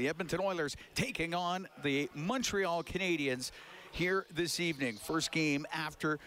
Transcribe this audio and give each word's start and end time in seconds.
The 0.00 0.08
Edmonton 0.08 0.40
Oilers 0.40 0.78
taking 0.94 1.34
on 1.34 1.68
the 1.82 2.08
Montreal 2.14 2.82
Canadiens 2.84 3.50
here 3.92 4.24
this 4.32 4.58
evening. 4.58 4.96
First 4.96 5.30
game 5.30 5.66
after 5.74 6.18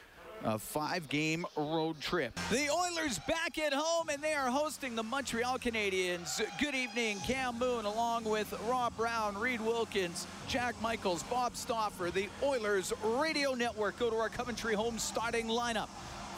a 0.43 0.59
five 0.59 1.09
game 1.09 1.43
road 1.57 1.99
trip. 1.99 2.39
The 2.51 2.69
Oilers 2.69 3.17
back 3.27 3.57
at 3.57 3.73
home 3.73 4.09
and 4.09 4.21
they 4.21 4.35
are 4.35 4.51
hosting 4.51 4.93
the 4.93 5.01
Montreal 5.01 5.57
Canadiens. 5.57 6.39
Good 6.59 6.75
evening, 6.75 7.17
Cam 7.25 7.57
Moon, 7.57 7.85
along 7.85 8.25
with 8.25 8.53
Rob 8.69 8.95
Brown, 8.95 9.35
Reid 9.39 9.59
Wilkins, 9.59 10.27
Jack 10.47 10.79
Michaels, 10.79 11.23
Bob 11.23 11.57
Stauffer, 11.57 12.11
the 12.11 12.29
Oilers 12.43 12.93
Radio 13.03 13.55
Network. 13.55 13.97
Go 13.97 14.11
to 14.11 14.17
our 14.17 14.29
Coventry 14.29 14.75
home 14.75 14.99
starting 14.99 15.47
lineup. 15.47 15.89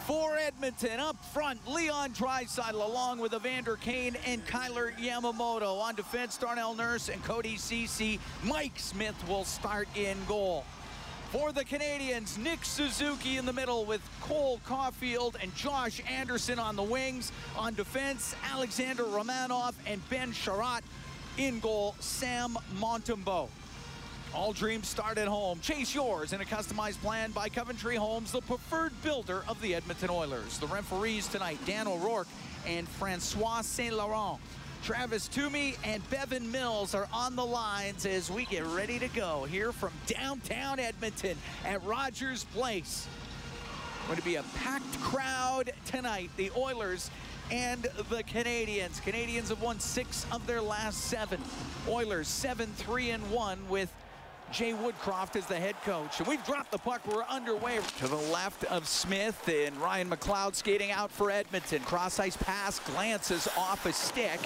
For 0.05 0.37
Edmonton, 0.37 0.99
up 0.99 1.15
front, 1.33 1.67
Leon 1.67 2.11
Draisaitl 2.11 2.75
along 2.75 3.17
with 3.17 3.33
Evander 3.33 3.75
Kane 3.75 4.15
and 4.27 4.45
Kailer 4.45 4.91
Yamamoto. 5.01 5.81
On 5.81 5.95
defense, 5.95 6.37
Darnell 6.37 6.75
Nurse 6.75 7.09
and 7.09 7.23
Cody 7.23 7.57
Ceci. 7.57 8.19
Mike 8.43 8.77
Smith 8.77 9.15
will 9.27 9.45
start 9.45 9.87
in 9.95 10.15
goal. 10.27 10.63
For 11.31 11.51
the 11.51 11.65
Canadiens, 11.65 12.37
Nick 12.37 12.65
Suzuki 12.65 13.37
in 13.37 13.47
the 13.47 13.53
middle 13.53 13.83
with 13.83 14.01
Cole 14.21 14.59
Caufield 14.67 15.37
and 15.41 15.55
Josh 15.55 15.99
Anderson 16.07 16.59
on 16.59 16.75
the 16.75 16.83
wings. 16.83 17.31
On 17.57 17.73
defense, 17.73 18.35
Alexander 18.53 19.05
Romanov 19.05 19.73
and 19.87 20.07
Ben 20.11 20.33
Chiarot. 20.33 20.83
In 21.39 21.59
goal, 21.59 21.95
Sam 21.99 22.59
Montembeault. 22.79 23.49
All 24.35 24.51
dreams 24.51 24.89
start 24.89 25.17
at 25.17 25.29
home. 25.29 25.61
Chase 25.61 25.95
yours 25.95 26.33
in 26.33 26.41
a 26.41 26.43
customized 26.43 26.99
plan 26.99 27.31
by 27.31 27.47
Coventry 27.47 27.95
Homes, 27.95 28.33
the 28.33 28.41
preferred 28.41 28.91
builder 29.01 29.43
of 29.47 29.61
the 29.61 29.73
Edmonton 29.73 30.09
Oilers. 30.09 30.57
The 30.57 30.67
referees 30.67 31.29
tonight, 31.29 31.57
Dan 31.65 31.87
O'Rourke 31.87 32.27
and 32.67 32.85
Francois 32.85 33.61
Saint 33.61 33.95
Laurent. 33.95 34.41
Travis 34.83 35.29
Toomey 35.29 35.75
and 35.85 36.07
Bevan 36.09 36.51
Mills 36.51 36.93
are 36.93 37.07
on 37.13 37.37
the 37.37 37.45
lines 37.45 38.05
as 38.05 38.29
we 38.29 38.43
get 38.45 38.65
ready 38.65 38.99
to 38.99 39.07
go 39.07 39.45
here 39.45 39.71
from 39.71 39.93
downtown 40.05 40.79
Edmonton 40.79 41.37
at 41.63 41.81
Rogers 41.85 42.43
Place. 42.53 43.07
Going 44.07 44.19
to 44.19 44.25
be 44.25 44.35
a 44.35 44.43
packed 44.57 44.99
crowd 44.99 45.71
tonight. 45.85 46.29
The 46.35 46.51
Oilers 46.57 47.09
and 47.51 47.83
the 47.83 48.23
Canadiens. 48.23 49.01
Canadiens 49.01 49.47
have 49.47 49.61
won 49.61 49.79
six 49.79 50.25
of 50.29 50.45
their 50.45 50.61
last 50.61 51.05
seven. 51.05 51.41
Oilers 51.87 52.27
7-3 52.27 53.15
and 53.15 53.31
1 53.31 53.69
with 53.69 53.91
Jay 54.51 54.73
Woodcroft 54.73 55.35
is 55.35 55.45
the 55.45 55.55
head 55.55 55.75
coach. 55.83 56.19
And 56.19 56.27
we've 56.27 56.43
dropped 56.45 56.71
the 56.71 56.77
puck. 56.77 57.01
We're 57.07 57.23
underway 57.23 57.79
to 57.97 58.07
the 58.07 58.15
left 58.15 58.63
of 58.65 58.87
Smith 58.87 59.49
and 59.49 59.75
Ryan 59.77 60.09
McLeod 60.09 60.55
skating 60.55 60.91
out 60.91 61.11
for 61.11 61.31
Edmonton. 61.31 61.81
Cross 61.81 62.19
ice 62.19 62.37
pass 62.37 62.79
glances 62.79 63.47
off 63.57 63.85
a 63.85 63.93
stick 63.93 64.39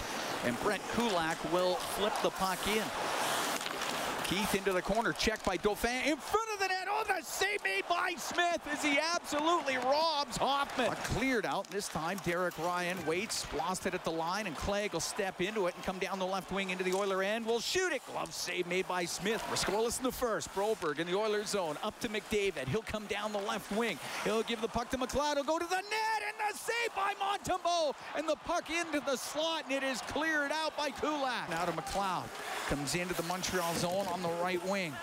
and 0.46 0.60
Brett 0.62 0.82
Kulak 0.96 1.38
will 1.52 1.76
flip 1.76 2.14
the 2.24 2.32
puck 2.32 2.60
in. 2.68 2.84
Keith 4.24 4.56
into 4.56 4.72
the 4.72 4.82
corner, 4.82 5.12
checked 5.12 5.44
by 5.44 5.58
Dauphin 5.58 6.04
in 6.06 6.18
front 6.18 6.50
of 6.54 6.60
the 6.60 6.68
net. 6.68 6.79
The 7.10 7.26
save 7.26 7.64
made 7.64 7.84
by 7.90 8.14
Smith 8.18 8.62
as 8.72 8.84
he 8.84 9.00
absolutely 9.16 9.78
robs 9.78 10.38
Hoffman. 10.38 10.92
cleared 11.16 11.44
out 11.44 11.68
this 11.72 11.88
time. 11.88 12.20
Derek 12.24 12.58
Ryan 12.60 13.04
waits, 13.08 13.48
lost 13.58 13.88
it 13.88 13.96
at 13.96 14.04
the 14.04 14.12
line, 14.12 14.46
and 14.46 14.56
Clague 14.56 14.94
will 14.94 15.00
step 15.00 15.42
into 15.42 15.66
it 15.66 15.74
and 15.74 15.84
come 15.84 15.98
down 15.98 16.20
the 16.20 16.26
left 16.26 16.52
wing 16.52 16.70
into 16.70 16.84
the 16.84 16.94
Oiler 16.94 17.24
end. 17.24 17.48
Will 17.48 17.60
shoot 17.60 17.92
it. 17.92 18.04
Glove 18.12 18.32
save 18.32 18.68
made 18.68 18.88
by 18.88 19.06
Smith. 19.06 19.44
We're 19.50 19.56
scoreless 19.56 19.98
in 19.98 20.04
the 20.04 20.12
first. 20.12 20.54
Broberg 20.54 21.00
in 21.00 21.08
the 21.08 21.18
Oilers 21.18 21.50
zone. 21.50 21.78
Up 21.82 22.00
to 22.02 22.10
McDavid. 22.10 22.68
He'll 22.68 22.84
come 22.84 23.06
down 23.08 23.34
the 23.34 23.40
left 23.40 23.72
wing. 23.72 23.98
He'll 24.24 24.44
give 24.44 24.62
the 24.62 24.68
puck 24.68 24.92
to 24.92 24.98
McLeod. 24.98 25.34
He'll 25.34 25.44
go 25.44 25.58
to 25.58 25.68
the 25.68 25.76
net, 25.76 26.22
and 26.28 26.54
the 26.54 26.58
save 26.58 26.96
by 26.96 27.14
Montembeault. 27.20 27.96
And 28.18 28.30
the 28.30 28.38
puck 28.46 28.70
into 28.70 29.00
the 29.00 29.16
slot, 29.18 29.64
and 29.64 29.74
it 29.74 29.84
is 29.84 30.00
cleared 30.02 30.52
out 30.52 30.78
by 30.78 30.92
Kulak. 30.92 31.50
Now 31.50 31.66
to 31.66 31.72
McLeod. 31.72 32.26
Comes 32.70 32.94
into 32.94 33.16
the 33.16 33.24
Montreal 33.24 33.74
zone 33.76 34.06
on 34.08 34.22
the 34.22 34.30
right 34.44 34.64
wing. 34.68 34.94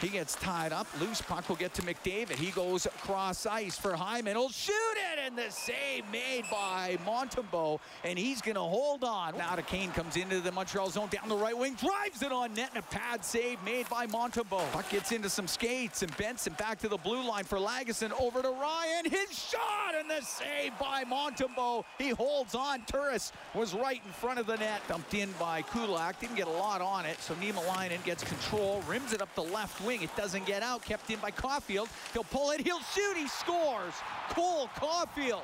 He 0.00 0.08
gets 0.08 0.34
tied 0.36 0.72
up. 0.72 0.86
Loose 1.00 1.22
puck 1.22 1.48
will 1.48 1.56
get 1.56 1.72
to 1.74 1.82
McDavid. 1.82 2.36
He 2.36 2.50
goes 2.50 2.86
across 2.86 3.46
ice 3.46 3.78
for 3.78 3.94
Hyman. 3.94 4.36
He'll 4.36 4.50
shoot 4.50 4.95
it, 5.18 5.28
and 5.28 5.38
the 5.38 5.50
save 5.50 6.04
made 6.10 6.44
by 6.50 6.98
Montembeault, 7.06 7.80
and 8.04 8.18
he's 8.18 8.40
going 8.40 8.54
to 8.54 8.60
hold 8.60 9.04
on. 9.04 9.36
Now 9.36 9.54
to 9.54 9.62
Kane 9.62 9.90
comes 9.92 10.16
into 10.16 10.40
the 10.40 10.52
Montreal 10.52 10.90
zone 10.90 11.08
down 11.08 11.28
the 11.28 11.36
right 11.36 11.56
wing, 11.56 11.74
drives 11.74 12.22
it 12.22 12.32
on 12.32 12.54
net, 12.54 12.70
and 12.74 12.82
a 12.82 12.86
pad 12.88 13.24
save 13.24 13.62
made 13.64 13.88
by 13.88 14.06
Montembeault. 14.06 14.70
Puck 14.72 14.88
gets 14.90 15.12
into 15.12 15.28
some 15.28 15.46
skates, 15.46 16.02
and 16.02 16.16
Benson 16.16 16.54
back 16.58 16.78
to 16.80 16.88
the 16.88 16.96
blue 16.96 17.26
line 17.26 17.44
for 17.44 17.58
Lagesson. 17.58 18.12
Over 18.20 18.42
to 18.42 18.50
Ryan. 18.50 19.10
His 19.10 19.36
shot, 19.36 19.94
and 19.98 20.10
the 20.10 20.24
save 20.24 20.78
by 20.78 21.04
Montembeault. 21.04 21.84
He 21.98 22.10
holds 22.10 22.54
on. 22.54 22.82
Turris 22.86 23.32
was 23.54 23.74
right 23.74 24.00
in 24.04 24.12
front 24.12 24.38
of 24.38 24.46
the 24.46 24.56
net. 24.56 24.80
Dumped 24.88 25.14
in 25.14 25.30
by 25.38 25.62
Kulak. 25.62 26.20
Didn't 26.20 26.36
get 26.36 26.46
a 26.46 26.50
lot 26.50 26.80
on 26.80 27.06
it, 27.06 27.20
so 27.20 27.34
Niemelainen 27.34 28.02
gets 28.04 28.22
control, 28.24 28.82
rims 28.88 29.12
it 29.12 29.22
up 29.22 29.34
the 29.34 29.42
left 29.42 29.80
wing. 29.84 30.02
It 30.02 30.14
doesn't 30.16 30.46
get 30.46 30.62
out. 30.62 30.82
Kept 30.82 31.10
in 31.10 31.18
by 31.20 31.30
Caufield. 31.30 31.88
He'll 32.12 32.24
pull 32.24 32.50
it. 32.50 32.60
He'll 32.60 32.80
shoot. 32.80 33.16
He 33.16 33.28
scores. 33.28 33.94
Cole 34.30 34.68
Caufield 35.14 35.42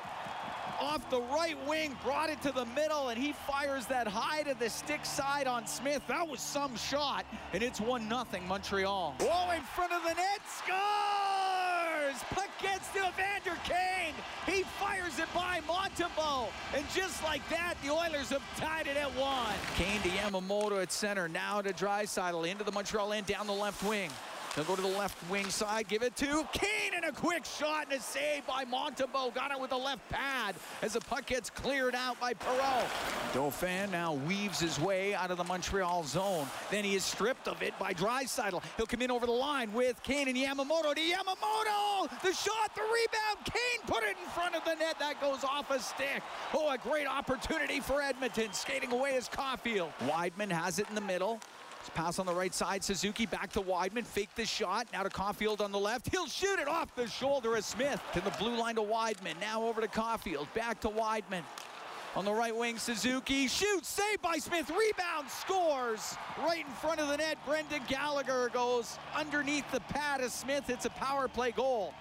off 0.81 1.07
the 1.09 1.21
right 1.21 1.55
wing, 1.67 1.95
brought 2.03 2.29
it 2.29 2.41
to 2.41 2.51
the 2.51 2.65
middle, 2.65 3.09
and 3.09 3.21
he 3.21 3.31
fires 3.31 3.85
that 3.85 4.07
high 4.07 4.43
to 4.43 4.57
the 4.57 4.69
stick 4.69 5.05
side 5.05 5.47
on 5.47 5.65
Smith. 5.65 6.01
That 6.07 6.27
was 6.27 6.41
some 6.41 6.75
shot, 6.75 7.25
and 7.53 7.63
it's 7.63 7.79
1 7.79 8.09
nothing 8.09 8.45
Montreal. 8.47 9.15
Whoa, 9.19 9.51
in 9.51 9.61
front 9.61 9.93
of 9.93 10.01
the 10.03 10.13
net, 10.13 10.41
scores! 10.47 12.23
Puck 12.31 12.49
gets 12.61 12.89
to 12.89 12.99
Evander 12.99 13.57
Kane. 13.63 14.13
He 14.45 14.63
fires 14.63 15.19
it 15.19 15.31
by 15.33 15.61
Montembeault, 15.67 16.49
and 16.75 16.85
just 16.93 17.23
like 17.23 17.47
that, 17.49 17.75
the 17.83 17.91
Oilers 17.91 18.29
have 18.29 18.43
tied 18.57 18.87
it 18.87 18.97
at 18.97 19.15
one. 19.15 19.53
Kane 19.75 20.01
to 20.01 20.09
Yamamoto 20.09 20.81
at 20.81 20.91
center, 20.91 21.29
now 21.29 21.61
to 21.61 21.71
Draisaitl, 21.71 22.49
into 22.49 22.63
the 22.63 22.71
Montreal 22.71 23.13
end, 23.13 23.27
down 23.27 23.47
the 23.47 23.53
left 23.53 23.83
wing. 23.83 24.09
He'll 24.55 24.63
go 24.65 24.75
to 24.75 24.81
the 24.83 24.87
left 24.87 25.17
wing 25.31 25.49
side, 25.49 25.87
give 25.87 26.03
it 26.03 26.15
to 26.17 26.45
Kane, 26.53 26.93
and 26.95 27.05
a 27.05 27.11
quick 27.11 27.43
shot 27.43 27.87
and 27.89 27.99
a 27.99 28.03
save 28.03 28.45
by 28.45 28.65
Montembeault. 28.65 29.33
Got 29.33 29.51
it 29.51 29.59
with 29.59 29.71
the 29.71 29.77
left 29.77 30.07
pad 30.09 30.53
as 30.83 30.93
the 30.93 30.99
puck 31.01 31.25
gets 31.25 31.49
cleared 31.49 31.95
out 31.95 32.19
by 32.19 32.35
Perreault. 32.35 32.87
Dauphin 33.33 33.89
now 33.89 34.13
weaves 34.13 34.59
his 34.59 34.79
way 34.79 35.15
out 35.15 35.31
of 35.31 35.37
the 35.37 35.43
Montreal 35.43 36.03
zone. 36.03 36.45
Then 36.69 36.83
he 36.83 36.93
is 36.93 37.03
stripped 37.03 37.47
of 37.47 37.63
it 37.63 37.77
by 37.79 37.93
Draisaitl. 37.93 38.61
He'll 38.77 38.85
come 38.85 39.01
in 39.01 39.09
over 39.09 39.25
the 39.25 39.31
line 39.31 39.73
with 39.73 40.01
Kane 40.03 40.27
and 40.27 40.37
Yamamoto 40.37 40.93
to 40.93 41.01
Yamamoto. 41.01 42.21
The 42.21 42.33
shot, 42.33 42.75
the 42.75 42.81
rebound. 42.81 43.45
Kane 43.45 43.87
put 43.87 44.03
it 44.03 44.15
in 44.23 44.29
front 44.29 44.53
of 44.53 44.63
the 44.65 44.75
net. 44.75 44.99
That 44.99 45.19
goes 45.19 45.43
off 45.43 45.71
a 45.71 45.79
stick. 45.79 46.21
Oh, 46.53 46.69
a 46.71 46.77
great 46.77 47.07
opportunity 47.07 47.79
for 47.79 48.03
Edmonton. 48.03 48.53
Skating 48.53 48.91
away 48.91 49.15
is 49.15 49.27
Caufield. 49.27 49.89
Wideman 50.07 50.51
has 50.51 50.77
it 50.77 50.87
in 50.89 50.95
the 50.95 51.01
middle. 51.01 51.39
Pass 51.89 52.19
on 52.19 52.25
the 52.25 52.33
right 52.33 52.53
side. 52.53 52.83
Suzuki 52.83 53.25
back 53.25 53.51
to 53.53 53.61
Wideman. 53.61 54.05
Fake 54.05 54.29
the 54.35 54.45
shot. 54.45 54.87
Now 54.93 55.03
to 55.03 55.09
Caufield 55.09 55.61
on 55.61 55.71
the 55.71 55.79
left. 55.79 56.09
He'll 56.09 56.27
shoot 56.27 56.59
it 56.59 56.67
off 56.67 56.95
the 56.95 57.07
shoulder 57.07 57.55
of 57.55 57.63
Smith. 57.63 58.01
To 58.13 58.21
the 58.21 58.31
blue 58.31 58.55
line 58.55 58.75
to 58.75 58.81
Wideman. 58.81 59.39
Now 59.39 59.63
over 59.63 59.81
to 59.81 59.87
Caufield. 59.87 60.47
Back 60.53 60.79
to 60.81 60.89
Wideman. 60.89 61.43
On 62.15 62.25
the 62.25 62.31
right 62.31 62.55
wing, 62.55 62.77
Suzuki 62.77 63.47
shoots, 63.47 63.89
saved 63.89 64.21
by 64.21 64.37
Smith, 64.37 64.69
rebound, 64.69 65.27
scores 65.27 66.15
right 66.45 66.63
in 66.63 66.71
front 66.73 66.99
of 66.99 67.07
the 67.07 67.17
net. 67.17 67.39
Brendan 67.43 67.81
Gallagher 67.87 68.51
goes 68.53 68.99
underneath 69.15 69.69
the 69.71 69.79
pad 69.79 70.21
of 70.21 70.31
Smith. 70.31 70.69
It's 70.69 70.85
a 70.85 70.91
power 70.91 71.27
play 71.27 71.49
goal. 71.49 71.91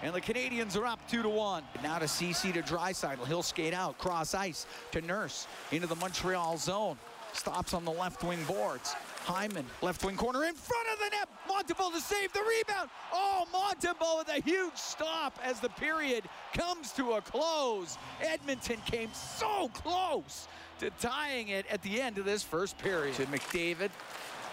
And 0.00 0.14
the 0.14 0.20
Canadiens 0.20 0.76
are 0.76 0.86
up 0.86 1.00
two 1.08 1.24
to 1.24 1.28
one. 1.28 1.64
Now 1.82 1.98
to 1.98 2.06
Ceci 2.06 2.52
to 2.52 2.62
Draisaitl. 2.62 3.26
He'll 3.26 3.42
skate 3.42 3.74
out, 3.74 3.98
cross 3.98 4.32
ice 4.32 4.64
to 4.92 5.00
Nurse 5.00 5.48
into 5.72 5.88
the 5.88 5.96
Montreal 5.96 6.56
zone. 6.56 6.96
Stops 7.32 7.74
on 7.74 7.84
the 7.84 7.90
left 7.90 8.22
wing 8.22 8.38
boards. 8.44 8.94
Hyman, 9.28 9.66
left 9.82 10.02
wing 10.06 10.16
corner 10.16 10.44
in 10.44 10.54
front 10.54 10.88
of 10.90 10.98
the 11.00 11.10
net. 11.10 11.28
Montembeault 11.46 11.92
to 11.92 12.00
save 12.00 12.32
the 12.32 12.40
rebound. 12.40 12.88
Oh, 13.12 13.44
Montembeault 13.52 14.20
with 14.20 14.28
a 14.34 14.40
huge 14.40 14.74
stop 14.74 15.38
as 15.44 15.60
the 15.60 15.68
period 15.68 16.24
comes 16.54 16.92
to 16.92 17.12
a 17.12 17.20
close. 17.20 17.98
Edmonton 18.22 18.78
came 18.86 19.10
so 19.12 19.68
close 19.74 20.48
to 20.80 20.88
tying 20.98 21.48
it 21.48 21.66
at 21.70 21.82
the 21.82 22.00
end 22.00 22.16
of 22.16 22.24
this 22.24 22.42
first 22.42 22.78
period. 22.78 23.16
To 23.16 23.26
McDavid, 23.26 23.90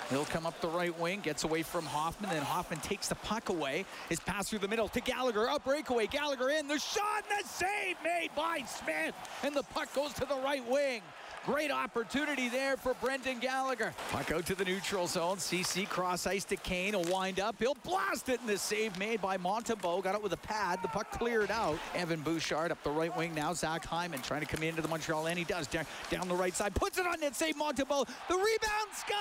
He'll 0.10 0.26
come 0.26 0.46
up 0.46 0.60
the 0.62 0.68
right 0.68 0.98
wing, 1.00 1.22
gets 1.22 1.46
away 1.46 1.64
from 1.64 1.84
Hoffman, 1.84 2.30
then 2.30 2.44
Hoffman 2.44 2.80
takes 2.82 3.08
the 3.08 3.16
puck 3.16 3.50
away. 3.50 3.86
His 4.08 4.20
pass 4.20 4.48
through 4.48 4.60
the 4.60 4.68
middle 4.68 4.88
to 4.90 5.02
Gallagher, 5.02 5.50
up 5.50 5.64
breakaway, 5.64 6.06
Gallagher 6.06 6.52
in, 6.52 6.68
the 6.68 6.78
shot 6.78 7.24
and 7.28 7.44
the 7.44 7.50
save 7.50 7.96
made 8.04 8.30
by 8.36 8.60
Smith, 8.68 9.16
and 9.42 9.56
the 9.56 9.64
puck 9.64 9.92
goes 9.96 10.14
to 10.14 10.26
the 10.26 10.36
right 10.44 10.64
wing. 10.70 11.02
Great 11.46 11.70
opportunity 11.70 12.50
there 12.50 12.76
for 12.76 12.96
Brendan 12.96 13.38
Gallagher. 13.38 13.94
Puck 14.10 14.32
out 14.32 14.48
to 14.48 14.56
the 14.56 14.66
neutral 14.66 15.06
zone. 15.06 15.38
Ceci 15.38 15.86
cross 15.86 16.26
ice 16.26 16.44
to 16.46 16.56
Kane. 16.56 16.96
He'll 16.96 17.04
wind 17.04 17.40
up. 17.40 17.56
He'll 17.60 17.78
blast 17.84 18.30
it 18.30 18.40
in 18.42 18.48
the 18.48 18.58
save 18.58 18.98
made 18.98 19.22
by 19.22 19.38
Montembeault. 19.38 20.02
Got 20.04 20.16
it 20.16 20.24
with 20.24 20.34
a 20.34 20.38
pad. 20.38 20.80
The 20.82 20.88
puck 20.88 21.12
cleared 21.12 21.52
out. 21.52 21.78
Evan 21.94 22.22
Bouchard 22.22 22.72
up 22.72 22.82
the 22.84 22.90
right 22.90 23.16
wing 23.16 23.36
now. 23.36 23.54
Zach 23.54 23.86
Hyman 23.86 24.24
trying 24.24 24.42
to 24.42 24.48
come 24.48 24.64
into 24.64 24.82
the 24.82 24.88
Montreal 24.88 25.28
and 25.28 25.38
he 25.38 25.46
does. 25.46 25.68
Down, 25.68 25.86
down 26.10 26.28
the 26.28 26.34
right 26.34 26.56
side. 26.56 26.74
Puts 26.74 26.98
it 26.98 27.06
on 27.06 27.20
net. 27.20 27.36
Save 27.36 27.58
Montembeault. 27.58 28.08
The 28.28 28.36
rebound 28.36 28.90
scores! 28.96 29.16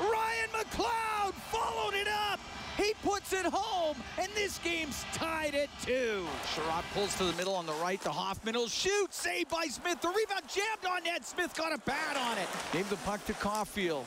Ryan 0.00 0.50
McLeod 0.52 1.32
followed 1.52 1.94
it 1.94 2.08
up. 2.08 2.40
He 2.88 2.94
puts 3.06 3.34
it 3.34 3.44
home, 3.44 3.98
and 4.18 4.28
this 4.34 4.56
game's 4.64 5.04
tied 5.12 5.54
at 5.54 5.68
two. 5.82 6.24
Sherrod 6.54 6.84
pulls 6.94 7.14
to 7.18 7.24
the 7.24 7.34
middle 7.34 7.54
on 7.54 7.66
the 7.66 7.74
right 7.74 8.00
to 8.00 8.08
Hoffman. 8.08 8.54
He'll 8.54 8.66
shoot, 8.66 9.12
saved 9.12 9.50
by 9.50 9.66
Smith. 9.66 10.00
The 10.00 10.08
rebound 10.08 10.44
jammed 10.48 10.86
on 10.90 11.04
net. 11.04 11.26
Smith 11.26 11.54
got 11.54 11.74
a 11.74 11.76
pad 11.76 12.16
on 12.16 12.38
it. 12.38 12.48
Gave 12.72 12.88
the 12.88 12.96
puck 12.96 13.22
to 13.26 13.34
Caufield. 13.34 14.04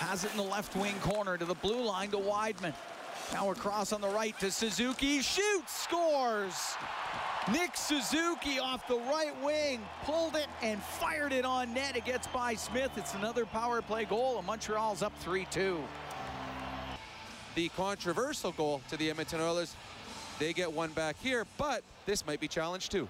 Has 0.00 0.24
it 0.24 0.32
in 0.32 0.38
the 0.38 0.42
left 0.42 0.74
wing 0.74 0.96
corner 1.00 1.38
to 1.38 1.44
the 1.44 1.54
blue 1.54 1.84
line 1.84 2.10
to 2.10 2.16
Wideman. 2.16 2.74
Now 3.32 3.52
across 3.52 3.92
on 3.92 4.00
the 4.00 4.08
right 4.08 4.36
to 4.40 4.50
Suzuki. 4.50 5.22
Shoots, 5.22 5.72
scores. 5.72 6.74
Nick 7.52 7.76
Suzuki 7.76 8.58
off 8.58 8.88
the 8.88 8.98
right 8.98 9.34
wing, 9.44 9.80
pulled 10.02 10.34
it 10.34 10.48
and 10.60 10.82
fired 10.82 11.32
it 11.32 11.44
on 11.44 11.72
net. 11.72 11.94
It 11.94 12.04
gets 12.04 12.26
by 12.26 12.54
Smith. 12.54 12.90
It's 12.96 13.14
another 13.14 13.46
power 13.46 13.80
play 13.80 14.06
goal, 14.06 14.38
and 14.38 14.46
Montreal's 14.46 15.02
up 15.02 15.12
3-2. 15.22 15.78
The 17.54 17.68
controversial 17.70 18.52
goal 18.52 18.80
to 18.90 18.96
the 18.96 19.10
Edmonton 19.10 19.40
Oilers. 19.40 19.74
They 20.38 20.52
get 20.52 20.72
one 20.72 20.90
back 20.90 21.16
here, 21.22 21.46
but 21.56 21.82
this 22.06 22.26
might 22.26 22.40
be 22.40 22.48
challenged 22.48 22.90
too. 22.90 23.08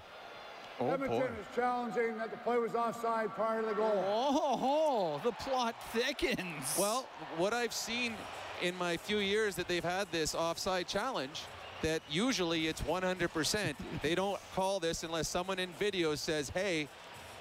Oh, 0.79 0.89
Edmonton 0.89 1.19
boy. 1.19 1.25
is 1.25 1.55
challenging 1.55 2.17
that 2.17 2.31
the 2.31 2.37
play 2.37 2.57
was 2.57 2.75
offside 2.75 3.29
prior 3.33 3.61
to 3.61 3.67
the 3.67 3.73
goal. 3.73 4.03
Oh, 4.07 5.21
the 5.23 5.31
plot 5.31 5.75
thickens. 5.93 6.75
Well, 6.77 7.07
what 7.37 7.53
I've 7.53 7.73
seen 7.73 8.13
in 8.61 8.75
my 8.77 8.97
few 8.97 9.17
years 9.17 9.55
that 9.55 9.67
they've 9.67 9.83
had 9.83 10.11
this 10.11 10.35
offside 10.35 10.87
challenge 10.87 11.43
that 11.81 12.01
usually 12.09 12.67
it's 12.67 12.81
100%. 12.81 13.75
they 14.01 14.15
don't 14.15 14.39
call 14.53 14.79
this 14.79 15.03
unless 15.03 15.27
someone 15.27 15.59
in 15.59 15.69
video 15.79 16.15
says, 16.15 16.49
hey, 16.49 16.87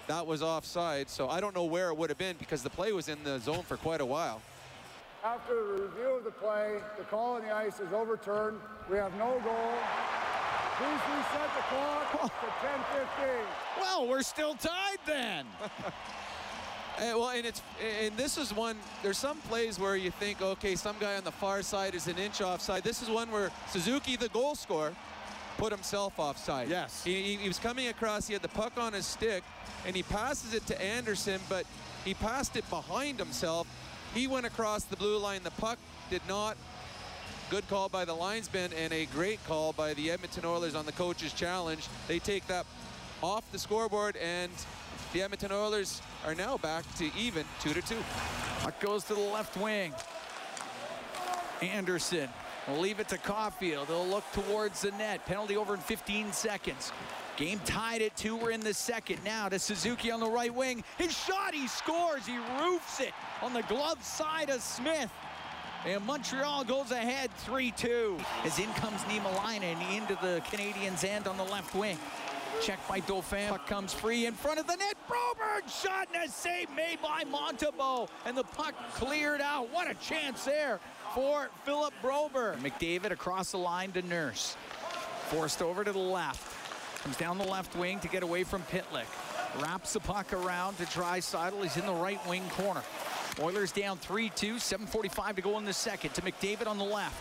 that 0.07 0.27
was 0.27 0.43
offside. 0.43 1.09
So 1.09 1.29
I 1.29 1.41
don't 1.41 1.55
know 1.55 1.65
where 1.65 1.89
it 1.89 1.97
would 1.97 2.11
have 2.11 2.19
been 2.19 2.37
because 2.39 2.63
the 2.63 2.71
play 2.71 2.93
was 2.93 3.09
in 3.09 3.23
the 3.25 3.39
zone 3.39 3.63
for 3.63 3.77
quite 3.77 4.01
a 4.01 4.07
while. 4.07 4.43
After 5.25 5.55
the 5.55 5.83
review 5.85 6.17
of 6.19 6.25
the 6.25 6.31
play, 6.31 6.81
the 6.99 7.05
call 7.05 7.37
on 7.37 7.43
the 7.43 7.51
ice 7.51 7.81
is 7.81 7.91
overturned. 7.95 8.59
We 8.91 8.99
have 8.99 9.15
no 9.15 9.41
goal. 9.43 9.73
Please 10.77 11.01
reset 11.09 11.51
the 11.57 11.63
clock 11.71 12.13
to 12.13 12.29
10:15. 12.67 13.81
Well, 13.81 14.07
we're 14.07 14.23
still 14.23 14.55
tied 14.55 14.99
then. 15.07 15.47
And, 16.97 17.19
well, 17.19 17.31
and 17.31 17.45
it's 17.45 17.61
and 18.05 18.17
this 18.17 18.39
is 18.39 18.55
one. 18.55 18.77
There's 19.03 19.19
some 19.19 19.39
plays 19.49 19.81
where 19.81 19.97
you 19.97 20.13
think, 20.13 20.41
okay, 20.41 20.77
some 20.77 20.95
guy 21.01 21.17
on 21.17 21.25
the 21.25 21.33
far 21.33 21.61
side 21.63 21.93
is 21.93 22.07
an 22.07 22.17
inch 22.19 22.41
offside. 22.41 22.85
This 22.85 23.03
is 23.03 23.11
one 23.11 23.33
where 23.33 23.51
Suzuki, 23.69 24.15
the 24.15 24.29
goal 24.29 24.55
scorer, 24.55 24.93
put 25.59 25.73
himself 25.73 26.13
offside. 26.21 26.69
Yes. 26.69 27.03
He, 27.03 27.35
he 27.35 27.49
was 27.49 27.59
coming 27.59 27.89
across. 27.89 28.29
He 28.29 28.33
had 28.33 28.43
the 28.43 28.49
puck 28.49 28.75
on 28.77 28.93
his 28.93 29.07
stick, 29.07 29.43
and 29.85 29.97
he 29.97 30.05
passes 30.05 30.55
it 30.55 30.67
to 30.67 30.81
Anderson, 30.81 31.41
but 31.49 31.65
he 32.05 32.15
passed 32.15 32.55
it 32.55 32.69
behind 32.71 33.19
himself. 33.19 33.67
He 34.15 34.29
went 34.29 34.47
across 34.47 34.85
the 34.85 34.97
blue 34.97 35.19
line. 35.19 35.43
The 35.43 35.51
puck 35.51 35.79
did 36.09 36.23
not. 36.29 36.57
Good 37.51 37.69
call 37.69 37.89
by 37.89 38.05
the 38.05 38.15
linesman 38.15 38.73
and 38.73 38.93
a 38.93 39.07
great 39.07 39.45
call 39.45 39.73
by 39.73 39.93
the 39.95 40.11
Edmonton 40.11 40.45
Oilers 40.45 40.77
on 40.77 40.87
the 40.87 40.93
coach's 40.93 41.33
challenge. 41.33 41.87
They 42.07 42.21
take 42.21 42.47
that 42.47 42.65
off 43.23 43.45
the 43.51 43.59
scoreboard 43.59 44.17
and 44.17 44.53
the 45.13 45.23
Edmonton 45.23 45.53
Oilers 45.53 46.01
are 46.25 46.35
now 46.35 46.57
back 46.59 46.85
to 46.97 47.11
even 47.19 47.45
2 47.61 47.75
to 47.75 47.83
2. 47.83 47.97
Puck 48.61 48.81
goes 48.81 49.05
to 49.05 49.15
the 49.15 49.21
left 49.21 49.57
wing. 49.57 49.93
Anderson 51.61 52.29
will 52.69 52.81
leave 52.81 53.01
it 53.01 53.09
to 53.09 53.19
Caufield. 53.19 53.87
He'll 53.87 54.07
look 54.07 54.25
towards 54.33 54.83
the 54.83 54.93
net. 54.93 55.27
Penalty 55.27 55.57
over 55.57 55.75
in 55.75 55.81
15 55.81 56.33
seconds. 56.33 56.93
Game 57.37 57.61
tied 57.65 58.01
at 58.01 58.17
two. 58.17 58.37
We're 58.37 58.53
in 58.53 58.61
the 58.61 58.75
second 58.75 59.19
now 59.25 59.49
to 59.49 59.59
Suzuki 59.59 60.11
on 60.11 60.21
the 60.21 60.31
right 60.31 60.55
wing. 60.55 60.85
His 60.99 61.17
shot, 61.17 61.53
he 61.53 61.67
scores. 61.67 62.27
He 62.27 62.37
roofs 62.63 63.01
it 63.01 63.13
on 63.43 63.53
the 63.53 63.63
glove 63.63 64.03
side 64.05 64.51
of 64.51 64.63
Smith. 64.63 65.11
And 65.85 66.05
Montreal 66.07 66.65
goes 66.65 66.93
ahead 66.93 67.31
3-2. 67.45 68.23
As 68.45 68.59
in 68.59 68.73
comes 68.75 69.01
Niemelainen 69.03 69.97
into 69.97 70.17
the 70.23 70.41
Canadiens' 70.47 71.05
end 71.05 71.27
on 71.27 71.37
the 71.37 71.45
left 71.45 71.75
wing. 71.75 71.99
Checked 72.63 72.89
by 72.89 73.01
Dauphin. 73.01 73.49
Puck 73.49 73.67
comes 73.67 73.93
free 73.93 74.27
in 74.27 74.33
front 74.33 74.61
of 74.61 74.67
the 74.67 74.77
net. 74.77 74.95
Broberg 75.09 75.69
shot 75.69 76.09
and 76.15 76.25
a 76.25 76.33
save 76.33 76.71
made 76.71 77.03
by 77.03 77.25
Montembeault. 77.25 78.09
And 78.25 78.39
the 78.39 78.45
puck 78.45 78.75
cleared 78.93 79.41
out. 79.41 79.71
What 79.73 79.91
a 79.91 79.95
chance 79.95 80.45
there 80.45 80.79
for 81.15 81.51
Philip 81.65 81.93
Broberg. 82.01 82.59
McDavid 82.61 83.11
across 83.11 83.51
the 83.51 83.59
line 83.59 83.91
to 83.93 84.03
Nurse. 84.03 84.57
Forced 85.31 85.63
over 85.63 85.83
to 85.85 85.93
the 85.93 85.99
left. 85.99 86.54
Comes 87.05 87.17
down 87.19 87.37
the 87.37 87.45
left 87.45 87.77
wing 87.77 88.01
to 88.01 88.09
get 88.09 88.23
away 88.23 88.45
from 88.45 88.63
Pitlick. 88.63 89.05
Wraps 89.63 89.93
the 89.93 90.01
puck 90.01 90.33
around 90.33 90.79
to 90.79 90.85
Draisaitl. 90.87 91.63
He's 91.63 91.77
in 91.77 91.85
the 91.85 91.93
right 91.93 92.19
wing 92.27 92.43
corner. 92.57 92.83
Oilers 93.41 93.73
down 93.73 93.99
3-2. 93.99 94.55
7.45 94.55 95.37
to 95.37 95.43
go 95.43 95.59
in 95.59 95.67
the 95.67 95.73
second 95.75 96.15
to 96.15 96.23
McDavid 96.23 96.67
on 96.67 96.79
the 96.79 96.85
left. 96.85 97.15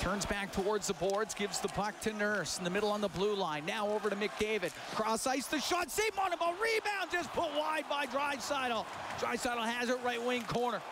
Turns 0.00 0.26
back 0.26 0.50
towards 0.50 0.88
the 0.88 0.94
boards, 0.94 1.32
gives 1.32 1.60
the 1.60 1.68
puck 1.68 1.98
to 2.00 2.12
Nurse 2.12 2.58
in 2.58 2.64
the 2.64 2.70
middle 2.70 2.90
on 2.90 3.00
the 3.00 3.08
blue 3.08 3.36
line. 3.36 3.64
Now 3.64 3.88
over 3.88 4.10
to 4.10 4.16
McDavid. 4.16 4.72
Cross 4.96 5.28
ice, 5.28 5.46
the 5.46 5.60
shot, 5.60 5.92
save 5.92 6.10
Montembeault, 6.16 6.60
rebound, 6.60 7.12
just 7.12 7.32
put 7.32 7.54
wide 7.56 7.84
by 7.88 8.06
Draisaitl. 8.06 8.84
Draisaitl 9.20 9.64
has 9.64 9.90
it 9.90 9.98
right 10.04 10.20
wing 10.20 10.42
corner 10.42 10.82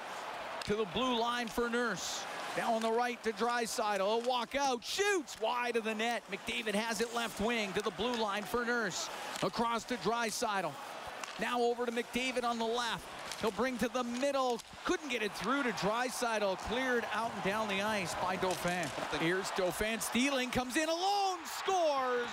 to 0.66 0.76
the 0.76 0.86
blue 0.94 1.18
line 1.18 1.48
for 1.48 1.68
Nurse. 1.68 2.22
Now 2.56 2.74
on 2.74 2.82
the 2.82 2.92
right 2.92 3.22
to 3.24 3.32
Draisaitl, 3.32 4.24
a 4.24 4.28
walk 4.28 4.54
out, 4.54 4.84
shoots 4.84 5.36
wide 5.40 5.76
of 5.76 5.84
the 5.84 5.94
net. 5.94 6.22
McDavid 6.30 6.74
has 6.74 7.00
it 7.00 7.14
left 7.14 7.40
wing 7.40 7.72
to 7.72 7.82
the 7.82 7.90
blue 7.92 8.14
line 8.16 8.42
for 8.42 8.64
Nurse. 8.64 9.08
Across 9.42 9.84
to 9.84 9.96
Draisaitl. 9.96 10.72
Now 11.40 11.62
over 11.62 11.86
to 11.86 11.92
McDavid 11.92 12.44
on 12.44 12.58
the 12.58 12.66
left. 12.66 13.04
He'll 13.40 13.52
bring 13.52 13.78
to 13.78 13.88
the 13.88 14.04
middle. 14.04 14.60
Couldn't 14.84 15.08
get 15.08 15.22
it 15.22 15.32
through 15.32 15.62
to 15.62 15.70
Draisaitl. 15.70 16.58
Cleared 16.58 17.04
out 17.14 17.32
and 17.34 17.42
down 17.42 17.68
the 17.68 17.80
ice 17.80 18.14
by 18.22 18.36
Dauphin. 18.36 18.86
Here's 19.18 19.50
Dauphin 19.52 20.00
stealing. 20.00 20.50
Comes 20.50 20.76
in 20.76 20.88
alone. 20.88 21.38
Scores. 21.58 22.28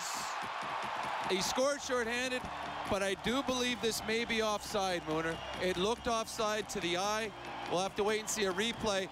He 1.29 1.41
scored 1.41 1.81
shorthanded, 1.81 2.41
but 2.89 3.03
I 3.03 3.15
do 3.23 3.43
believe 3.43 3.79
this 3.81 4.01
may 4.07 4.25
be 4.25 4.41
offside, 4.41 5.01
Mooner. 5.07 5.35
It 5.61 5.77
looked 5.77 6.07
offside 6.07 6.67
to 6.69 6.79
the 6.79 6.97
eye. 6.97 7.29
We'll 7.71 7.81
have 7.81 7.95
to 7.97 8.03
wait 8.03 8.21
and 8.21 8.29
see 8.29 8.45
a 8.45 8.53
replay. 8.53 9.07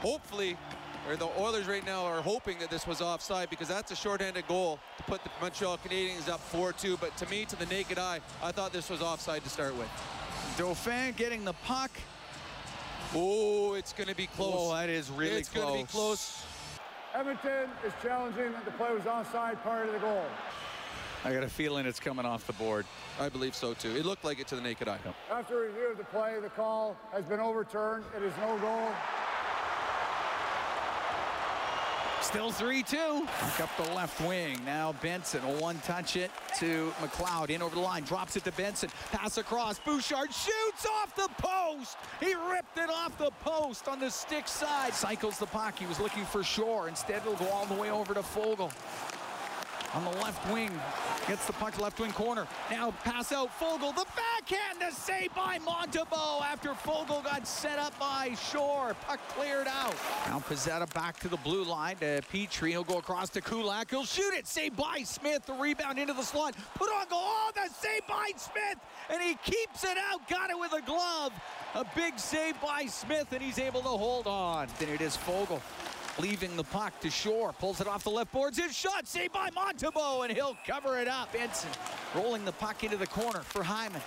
Hopefully, 0.00 0.56
or 1.08 1.16
the 1.16 1.28
Oilers 1.38 1.66
right 1.66 1.84
now 1.84 2.04
are 2.04 2.20
hoping 2.20 2.58
that 2.58 2.70
this 2.70 2.86
was 2.86 3.00
offside 3.00 3.50
because 3.50 3.68
that's 3.68 3.90
a 3.90 3.96
shorthanded 3.96 4.46
goal 4.46 4.78
to 4.96 5.02
put 5.04 5.24
the 5.24 5.30
Montreal 5.40 5.78
Canadiens 5.78 6.28
up 6.28 6.40
4-2. 6.52 7.00
But 7.00 7.16
to 7.16 7.28
me, 7.28 7.44
to 7.46 7.56
the 7.56 7.66
naked 7.66 7.98
eye, 7.98 8.20
I 8.42 8.52
thought 8.52 8.72
this 8.72 8.90
was 8.90 9.02
offside 9.02 9.42
to 9.44 9.50
start 9.50 9.74
with. 9.76 9.88
Dauphin 10.56 11.14
getting 11.16 11.44
the 11.44 11.54
puck. 11.64 11.90
Oh, 13.14 13.74
it's 13.74 13.92
going 13.92 14.08
to 14.08 14.14
be 14.14 14.26
close. 14.26 14.54
Oh, 14.54 14.74
that 14.74 14.88
is 14.88 15.10
really 15.10 15.36
it's 15.36 15.48
close. 15.48 15.64
It's 15.64 15.72
going 15.72 15.86
to 15.86 15.92
be 15.92 15.98
close. 15.98 16.44
Edmonton 17.14 17.70
is 17.86 17.92
challenging 18.02 18.52
that 18.52 18.64
the 18.64 18.70
play 18.72 18.92
was 18.92 19.06
offside 19.06 19.60
prior 19.62 19.86
to 19.86 19.92
the 19.92 19.98
goal. 19.98 20.24
I 21.24 21.32
got 21.32 21.42
a 21.42 21.48
feeling 21.48 21.86
it's 21.86 21.98
coming 21.98 22.24
off 22.24 22.46
the 22.46 22.52
board. 22.52 22.86
I 23.18 23.28
believe 23.28 23.54
so 23.54 23.74
too. 23.74 23.96
It 23.96 24.04
looked 24.04 24.24
like 24.24 24.38
it 24.38 24.46
to 24.48 24.56
the 24.56 24.62
naked 24.62 24.86
eye. 24.86 24.98
After 25.30 25.62
review 25.62 25.90
of 25.90 25.98
the 25.98 26.04
play, 26.04 26.36
the 26.40 26.50
call 26.50 26.96
has 27.12 27.24
been 27.24 27.40
overturned. 27.40 28.04
It 28.16 28.22
is 28.22 28.32
no 28.40 28.56
goal. 28.58 28.90
Still 32.28 32.52
3-2. 32.52 33.24
Back 33.24 33.60
up 33.62 33.70
the 33.78 33.94
left 33.94 34.20
wing. 34.20 34.60
Now 34.66 34.92
Benson 35.00 35.42
will 35.46 35.58
one-touch 35.62 36.16
it 36.16 36.30
to 36.58 36.92
McLeod. 37.00 37.48
In 37.48 37.62
over 37.62 37.74
the 37.74 37.80
line. 37.80 38.02
Drops 38.02 38.36
it 38.36 38.44
to 38.44 38.52
Benson. 38.52 38.90
Pass 39.12 39.38
across. 39.38 39.78
Bouchard 39.78 40.30
shoots 40.34 40.86
off 41.00 41.16
the 41.16 41.30
post. 41.38 41.96
He 42.20 42.34
ripped 42.34 42.76
it 42.76 42.90
off 42.90 43.16
the 43.16 43.30
post 43.42 43.88
on 43.88 43.98
the 43.98 44.10
stick 44.10 44.46
side. 44.46 44.92
Cycles 44.92 45.38
the 45.38 45.46
puck. 45.46 45.78
He 45.78 45.86
was 45.86 46.00
looking 46.00 46.26
for 46.26 46.44
Shore. 46.44 46.86
Instead, 46.88 47.22
it'll 47.22 47.32
go 47.32 47.48
all 47.48 47.64
the 47.64 47.72
way 47.72 47.90
over 47.90 48.12
to 48.12 48.20
Foegele 48.20 48.70
on 49.94 50.04
the 50.04 50.10
left 50.20 50.52
wing. 50.52 50.70
Gets 51.26 51.46
the 51.46 51.52
puck 51.54 51.78
left 51.80 52.00
wing 52.00 52.12
corner. 52.12 52.46
Now 52.70 52.92
pass 53.04 53.32
out 53.32 53.50
Foegele. 53.58 53.94
The 53.94 54.06
backhand 54.16 54.80
to 54.80 54.94
save 54.94 55.34
by 55.34 55.58
Montembeault 55.58 56.42
after 56.42 56.70
Foegele 56.70 57.22
got 57.24 57.46
set 57.46 57.78
up 57.78 57.98
by 57.98 58.34
Shore. 58.50 58.94
Puck 59.06 59.20
cleared 59.28 59.66
out. 59.66 59.94
Now 60.26 60.38
Pezzetta 60.38 60.92
back 60.94 61.18
to 61.20 61.28
the 61.28 61.36
blue 61.38 61.64
line 61.64 61.96
to 61.96 62.22
Petry. 62.32 62.70
He'll 62.70 62.84
go 62.84 62.98
across 62.98 63.30
to 63.30 63.40
Kulak. 63.40 63.90
He'll 63.90 64.04
shoot 64.04 64.34
it. 64.34 64.46
Saved 64.46 64.76
by 64.76 65.02
Smith. 65.04 65.46
The 65.46 65.54
rebound 65.54 65.98
into 65.98 66.14
the 66.14 66.22
slot. 66.22 66.54
Put 66.74 66.90
on 66.90 67.08
goal. 67.08 67.18
Oh, 67.20 67.52
the 67.54 67.72
save 67.74 68.06
by 68.06 68.30
Smith. 68.36 68.78
And 69.10 69.22
he 69.22 69.34
keeps 69.44 69.84
it 69.84 69.98
out. 70.10 70.26
Got 70.28 70.50
it 70.50 70.58
with 70.58 70.72
a 70.72 70.82
glove. 70.82 71.32
A 71.74 71.84
big 71.94 72.18
save 72.18 72.60
by 72.62 72.86
Smith, 72.86 73.26
and 73.32 73.42
he's 73.42 73.58
able 73.58 73.82
to 73.82 73.88
hold 73.88 74.26
on. 74.26 74.68
Then 74.78 74.88
it 74.88 75.00
is 75.00 75.16
Foegele 75.16 75.60
leaving 76.18 76.56
the 76.56 76.64
puck 76.64 76.98
to 77.00 77.10
Shore. 77.10 77.52
Pulls 77.58 77.80
it 77.80 77.86
off 77.86 78.04
the 78.04 78.10
left 78.10 78.32
boards. 78.32 78.58
His 78.58 78.76
shot 78.76 79.06
saved 79.06 79.32
by 79.32 79.50
Montembeault, 79.50 80.24
and 80.24 80.32
he'll 80.32 80.56
cover 80.66 80.98
it 80.98 81.08
up. 81.08 81.32
Benson 81.32 81.70
rolling 82.14 82.44
the 82.44 82.52
puck 82.52 82.84
into 82.84 82.96
the 82.96 83.06
corner 83.06 83.40
for 83.40 83.62
Hyman. 83.62 84.02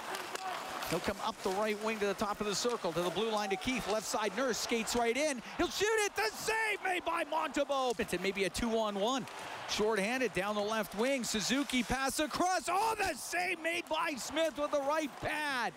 He'll 0.90 1.00
come 1.00 1.18
up 1.26 1.42
the 1.42 1.52
right 1.52 1.82
wing 1.86 2.00
to 2.00 2.06
the 2.06 2.14
top 2.14 2.42
of 2.42 2.48
the 2.48 2.54
circle, 2.54 2.92
to 2.92 3.02
the 3.02 3.10
blue 3.12 3.32
line 3.32 3.50
to 3.52 3.56
Keith. 3.56 3.90
Left 3.90 4.06
side, 4.06 4.36
Nurse 4.36 4.58
skates 4.58 4.94
right 4.94 5.16
in. 5.16 5.42
He'll 5.58 5.70
shoot 5.70 5.88
it. 6.06 6.14
The 6.18 6.30
save 6.36 6.84
made 6.84 7.06
by 7.06 7.24
Montembeault. 7.24 7.98
It's 8.00 8.14
maybe 8.22 8.44
a 8.44 8.50
two-on-one. 8.50 9.26
Short-handed 9.70 10.34
down 10.34 10.56
the 10.56 10.62
left 10.62 10.94
wing. 10.96 11.24
Suzuki 11.24 11.82
pass 11.82 12.20
across. 12.20 12.68
Oh, 12.70 12.96
the 12.98 13.16
save 13.16 13.62
made 13.62 13.88
by 13.88 14.16
Smith 14.18 14.58
with 14.58 14.72
the 14.72 14.82
right 14.82 15.10
pad 15.22 15.72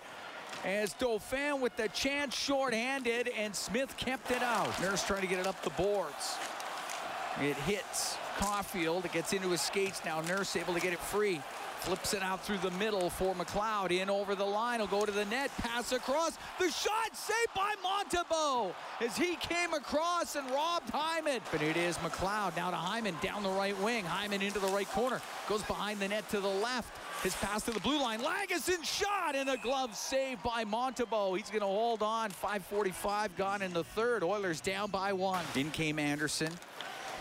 as 0.65 0.95
Dauphin 0.95 1.61
with 1.61 1.77
the 1.77 1.89
chance 1.89 2.35
short-handed, 2.35 3.29
and 3.37 3.55
Smith 3.55 3.97
kept 3.97 4.31
it 4.31 4.43
out. 4.43 4.81
Nurse 4.81 5.05
trying 5.05 5.21
to 5.21 5.27
get 5.27 5.39
it 5.39 5.47
up 5.47 5.61
the 5.63 5.71
boards. 5.71 6.37
It 7.41 7.57
hits 7.57 8.17
Caufield. 8.39 9.05
It 9.05 9.13
gets 9.13 9.33
into 9.33 9.49
his 9.49 9.61
skates 9.61 10.05
now. 10.05 10.21
Nurse 10.23 10.57
able 10.57 10.75
to 10.75 10.81
get 10.81 10.93
it 10.93 10.99
free. 10.99 11.41
Flips 11.81 12.15
it 12.15 12.23
out 12.23 12.43
through 12.43 12.57
the 12.59 12.71
middle 12.73 13.11
for 13.11 13.35
McLeod. 13.35 13.91
In 13.91 14.09
over 14.09 14.35
the 14.35 14.45
line. 14.45 14.81
He'll 14.81 14.87
go 14.87 15.05
to 15.05 15.13
the 15.13 15.27
net. 15.27 15.51
Pass 15.59 15.93
across. 15.93 16.39
The 16.59 16.71
shot 16.71 17.15
saved 17.15 17.55
by 17.55 17.75
Montembeault 17.85 18.73
as 19.03 19.17
he 19.19 19.37
came 19.37 19.75
across 19.75 20.35
and 20.35 20.51
robbed 20.51 20.89
Hyman. 20.91 21.41
But 21.53 21.61
it 21.61 21.77
is 21.77 21.99
McLeod 21.99 22.57
now 22.57 22.71
to 22.71 22.77
Hyman 22.77 23.15
down 23.21 23.43
the 23.43 23.51
right 23.51 23.79
wing. 23.83 24.05
Hyman 24.07 24.41
into 24.41 24.59
the 24.59 24.69
right 24.69 24.89
corner. 24.93 25.21
Goes 25.47 25.63
behind 25.65 26.01
the 26.01 26.09
net 26.09 26.27
to 26.31 26.41
the 26.41 26.49
left. 26.49 26.91
His 27.23 27.35
pass 27.37 27.63
to 27.65 27.71
the 27.71 27.81
blue 27.81 28.01
line. 28.01 28.21
Lagesson 28.21 28.83
shot 28.83 29.35
and 29.35 29.51
a 29.51 29.59
glove 29.59 29.95
saved 29.95 30.43
by 30.43 30.65
Montembeault. 30.65 31.37
He's 31.37 31.51
going 31.51 31.61
to 31.61 31.67
hold 31.67 32.03
on. 32.03 32.31
5.45 32.31 33.37
gone 33.37 33.61
in 33.61 33.75
the 33.75 33.85
third. 33.85 34.23
Oilers 34.23 34.63
down 34.63 34.91
by 34.91 35.13
one. 35.13 35.45
In 35.55 35.71
came 35.71 35.99
Anderson. 35.99 36.51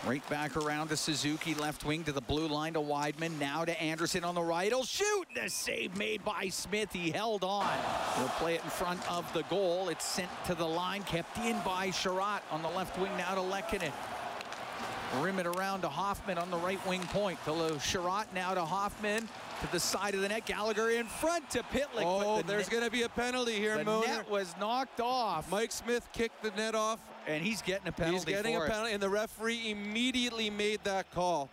Right 0.06 0.28
back 0.28 0.54
around 0.58 0.88
to 0.88 0.98
Suzuki, 0.98 1.54
left 1.54 1.82
wing 1.82 2.04
to 2.04 2.12
the 2.12 2.20
blue 2.20 2.46
line 2.46 2.74
to 2.74 2.80
Wideman. 2.80 3.38
Now 3.38 3.64
to 3.64 3.80
Anderson 3.82 4.22
on 4.22 4.34
the 4.34 4.42
right. 4.42 4.68
He'll 4.68 4.84
shoot. 4.84 5.26
The 5.34 5.48
save 5.48 5.96
made 5.96 6.22
by 6.22 6.48
Smith. 6.48 6.92
He 6.92 7.10
held 7.10 7.42
on. 7.42 7.66
He'll 8.18 8.28
play 8.28 8.56
it 8.56 8.64
in 8.64 8.68
front 8.68 9.00
of 9.10 9.32
the 9.32 9.44
goal. 9.44 9.88
It's 9.88 10.04
sent 10.04 10.28
to 10.44 10.54
the 10.54 10.66
line, 10.66 11.04
kept 11.04 11.38
in 11.38 11.58
by 11.60 11.88
Sherratt 11.88 12.40
on 12.50 12.60
the 12.60 12.68
left 12.68 12.98
wing 12.98 13.16
now 13.16 13.34
to 13.34 13.40
Lehkonen. 13.40 13.92
Rim 15.20 15.38
it 15.38 15.46
around 15.46 15.80
to 15.82 15.88
Hoffman 15.88 16.36
on 16.36 16.50
the 16.50 16.58
right 16.58 16.84
wing 16.86 17.00
point. 17.04 17.42
To 17.46 17.52
Sherratt 17.52 18.26
now 18.34 18.52
to 18.52 18.64
Hoffman 18.64 19.26
to 19.62 19.72
the 19.72 19.80
side 19.80 20.14
of 20.14 20.20
the 20.20 20.28
net. 20.28 20.44
Gallagher 20.44 20.90
in 20.90 21.06
front 21.06 21.48
to 21.50 21.62
Pitlick. 21.62 22.04
Oh, 22.04 22.38
the 22.38 22.42
there's 22.42 22.68
going 22.68 22.84
to 22.84 22.90
be 22.90 23.02
a 23.04 23.08
penalty 23.08 23.54
here, 23.54 23.78
the 23.78 23.84
Mooner. 23.84 24.06
net 24.06 24.30
was 24.30 24.54
knocked 24.60 25.00
off, 25.00 25.50
Mike 25.50 25.72
Smith 25.72 26.06
kicked 26.12 26.42
the 26.42 26.50
net 26.50 26.74
off. 26.74 26.98
And 27.26 27.42
he's 27.44 27.62
getting 27.62 27.88
a 27.88 27.92
penalty. 27.92 28.16
He's 28.16 28.24
getting 28.24 28.56
for 28.56 28.62
a 28.62 28.66
it. 28.66 28.70
penalty, 28.70 28.92
and 28.92 29.02
the 29.02 29.08
referee 29.08 29.70
immediately 29.70 30.50
made 30.50 30.80
that 30.84 31.10
call. 31.12 31.50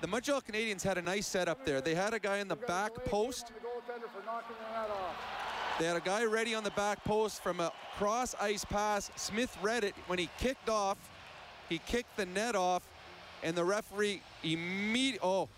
The 0.00 0.06
Montreal 0.08 0.40
Canadiens 0.42 0.82
had 0.82 0.98
a 0.98 1.02
nice 1.02 1.26
setup 1.26 1.64
there. 1.64 1.80
They 1.80 1.94
had 1.94 2.12
a 2.12 2.18
guy 2.18 2.38
in 2.38 2.48
the 2.48 2.54
We 2.56 2.60
got 2.62 2.64
a 2.64 2.98
back 2.98 3.04
post. 3.04 3.46
the 3.48 3.52
goaltender 3.54 4.10
for 4.10 4.24
knocking 4.26 4.56
the 4.58 4.80
net 4.80 4.90
off. 4.90 5.16
They 5.78 5.86
had 5.86 5.96
a 5.96 6.00
guy 6.00 6.24
ready 6.24 6.54
on 6.54 6.64
the 6.64 6.70
back 6.72 7.02
post 7.04 7.42
from 7.42 7.60
a 7.60 7.72
cross 7.96 8.34
ice 8.40 8.64
pass. 8.64 9.10
Smith 9.16 9.56
read 9.62 9.84
it 9.84 9.94
when 10.06 10.18
he 10.18 10.28
kicked 10.38 10.68
off. 10.68 10.98
He 11.68 11.78
kicked 11.78 12.16
the 12.16 12.26
net 12.26 12.56
off, 12.56 12.82
and 13.42 13.56
the 13.56 13.64
referee 13.64 14.20
immediately. 14.42 15.20
Oh, 15.26 15.48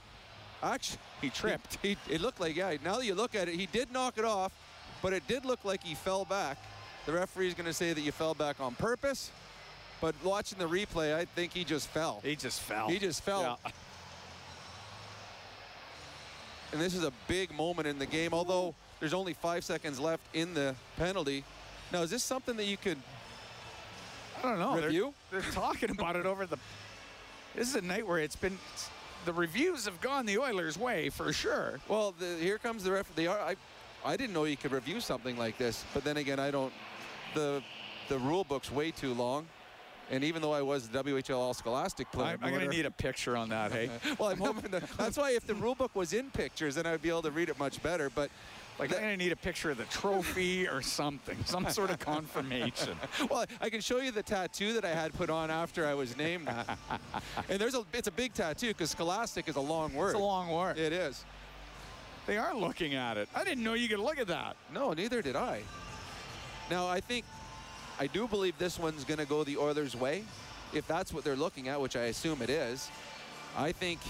actually, 0.63 0.99
He 1.23 1.31
tripped. 1.31 1.79
He, 1.83 1.97
it 2.11 2.21
looked 2.21 2.39
like 2.41 2.55
yeah. 2.55 2.77
Now 2.85 2.99
that 2.99 3.07
you 3.07 3.15
look 3.15 3.35
at 3.35 3.49
it, 3.49 3.55
he 3.55 3.67
did 3.67 3.91
knock 3.93 4.19
it 4.19 4.25
off, 4.25 4.53
but 5.03 5.13
it 5.15 5.27
did 5.27 5.45
look 5.47 5.65
like 5.65 5.83
he 5.83 5.95
fell 5.95 6.25
back. 6.27 6.59
The 7.07 7.13
referee 7.13 7.49
is 7.49 7.55
going 7.55 7.67
to 7.67 7.73
say 7.73 7.93
that 7.93 8.01
you 8.01 8.13
fell 8.13 8.35
back 8.35 8.61
on 8.61 8.75
purpose, 8.75 9.31
but 10.01 10.15
watching 10.23 10.59
the 10.59 10.69
replay, 10.69 11.15
I 11.15 11.25
think 11.25 11.53
he 11.53 11.65
just 11.65 11.89
fell. 11.89 12.21
He 12.23 12.37
just 12.37 12.61
fell. 12.61 12.89
He 12.89 12.99
just 12.99 13.23
fell. 13.23 13.59
Yeah. 13.65 13.71
And 16.73 16.83
this 16.83 16.97
is 16.97 17.05
a 17.05 17.13
big 17.29 17.55
moment 17.55 17.87
in 17.87 18.01
the 18.01 18.07
game, 18.07 18.35
although 18.35 18.75
there's 18.99 19.15
only 19.15 19.33
five 19.33 19.63
seconds 19.63 20.01
left 20.01 20.25
in 20.35 20.55
the 20.55 20.75
penalty. 20.97 21.45
Now, 21.93 22.03
is 22.03 22.11
this 22.11 22.25
something 22.25 22.57
that 22.57 22.65
you 22.65 22.77
could 22.77 22.99
I 24.45 24.49
don't 24.49 24.59
know. 24.59 24.75
They're- 24.77 24.87
Review? 24.87 25.15
They're, 25.31 25.41
talking 25.41 25.91
about 25.91 26.17
it 26.17 26.27
over 26.27 26.47
the. 26.47 26.59
This 27.55 27.69
is 27.69 27.77
a 27.77 27.83
night 27.83 28.05
where 28.05 28.19
it's 28.19 28.35
been. 28.35 28.59
The 29.27 29.33
reviews 29.33 29.85
have 29.85 30.01
gone 30.01 30.27
the 30.27 30.39
Oilers' 30.39 30.77
way 30.77 31.09
for 31.09 31.33
sure. 31.33 31.79
Well, 31.87 32.13
the, 32.19 32.37
here 32.41 32.59
comes 32.59 32.83
the 32.83 32.91
ref. 32.91 33.15
They 33.15 33.29
are. 33.29 33.39
I, 33.39 33.55
I 34.05 34.17
didn't 34.17 34.35
know 34.35 34.43
you 34.43 34.57
could 34.57 34.73
review 34.73 34.99
something 34.99 35.39
like 35.39 35.57
this, 35.57 35.85
but 35.95 36.03
then 36.03 36.17
again, 36.17 36.41
I 36.41 36.51
don't. 36.51 36.73
The, 37.35 37.63
the 38.09 38.19
rule 38.19 38.43
book's 38.43 38.73
way 38.73 38.91
too 38.91 39.15
long, 39.15 39.47
and 40.11 40.23
even 40.25 40.43
though 40.43 40.53
I 40.53 40.63
was 40.63 40.89
the 40.89 41.03
WHL 41.03 41.37
All 41.37 41.55
Scholastic 41.55 42.11
player, 42.13 42.37
I'm, 42.41 42.45
I'm 42.45 42.55
going 42.55 42.69
to 42.69 42.77
need 42.77 42.87
a 42.87 42.91
picture 42.91 43.37
on 43.37 43.49
that, 43.51 43.73
hey? 43.73 43.91
well, 44.19 44.31
I'm 44.31 44.39
hoping 44.39 44.71
that. 44.71 44.89
That's 44.97 45.17
why 45.17 45.33
if 45.33 45.47
the 45.47 45.55
rule 45.55 45.75
book 45.75 45.95
was 45.95 46.13
in 46.13 46.31
pictures, 46.31 46.75
then 46.75 46.87
I'd 46.87 47.03
be 47.03 47.09
able 47.09 47.23
to 47.23 47.31
read 47.31 47.49
it 47.49 47.59
much 47.59 47.83
better. 47.83 48.11
But 48.11 48.31
Like, 48.79 48.93
I'm 48.93 49.01
going 49.01 49.17
to 49.19 49.25
need 49.25 49.33
a 49.33 49.37
picture 49.37 49.71
of 49.71 49.79
the 49.79 49.85
trophy 49.85 50.67
or 50.67 50.83
something, 50.83 51.37
some 51.45 51.69
sort 51.71 51.91
of 51.91 52.01
confirmation. 52.01 52.97
well, 53.31 53.45
I 53.61 53.71
can 53.71 53.81
show 53.81 54.01
you 54.01 54.11
the 54.11 54.23
tattoo 54.23 54.73
that 54.75 54.85
I 54.85 54.91
had 54.91 55.15
put 55.15 55.31
on 55.31 55.51
after 55.51 55.87
I 55.87 55.95
was 55.95 56.17
named. 56.17 56.49
and 57.49 57.59
there's 57.59 57.75
a. 57.75 57.85
It's 57.93 58.09
a 58.09 58.13
big 58.13 58.35
tattoo 58.35 58.69
because 58.69 58.91
Scholastic 58.91 59.49
is 59.49 59.57
a 59.57 59.61
long 59.61 59.95
word. 59.95 60.11
It's 60.11 60.19
a 60.19 60.23
long 60.23 60.51
word. 60.51 60.79
It 60.79 60.93
is. 60.93 61.25
They 62.27 62.37
are 62.37 62.55
looking 62.57 62.95
at 62.95 63.17
it. 63.17 63.29
I 63.35 63.45
didn't 63.45 63.63
know 63.63 63.75
you 63.75 63.89
could 63.89 64.01
look 64.01 64.19
at 64.19 64.27
that. 64.29 64.57
No, 64.73 64.93
neither 64.93 65.23
did 65.23 65.37
I. 65.37 65.63
Now, 66.71 66.89
I 66.89 67.01
think, 67.01 67.27
I 67.99 68.07
do 68.09 68.27
believe 68.27 68.57
this 68.59 68.79
one's 68.79 69.05
going 69.05 69.19
to 69.19 69.27
go 69.27 69.45
the 69.45 69.57
Oilers' 69.57 69.95
way, 69.97 70.25
if 70.73 70.87
that's 70.87 71.13
what 71.13 71.25
they're 71.25 71.37
looking 71.37 71.69
at, 71.69 71.81
which 71.81 71.97
I 71.97 72.05
assume 72.05 72.43
it 72.43 72.51
is. 72.51 72.91
I 73.57 73.71
think, 73.73 74.01